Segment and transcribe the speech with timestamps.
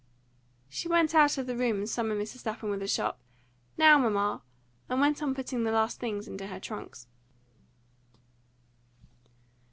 [0.67, 2.43] She went out of the room and summoned Mrs.
[2.47, 3.19] Lapham with a sharp
[3.77, 4.41] "Now, mamma!"
[4.89, 7.05] and went on putting the last things into her trunks.